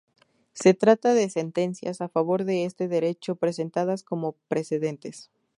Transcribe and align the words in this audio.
Se 0.53 0.73
trata 0.73 1.13
de 1.13 1.29
sentencias 1.29 2.01
a 2.01 2.09
favor 2.09 2.43
de 2.43 2.65
este 2.65 2.87
derecho 2.87 3.35
presentadas 3.35 4.01
como 4.01 4.31
precedentes. 4.47 5.29